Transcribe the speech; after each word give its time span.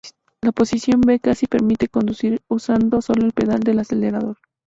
La 0.41 0.51
posición 0.51 0.99
B 1.01 1.19
casi 1.19 1.45
permite 1.45 1.87
conducir 1.87 2.41
usando 2.47 3.03
sólo 3.03 3.23
el 3.27 3.33
pedal 3.33 3.59
del 3.59 3.77
acelerador. 3.77 4.37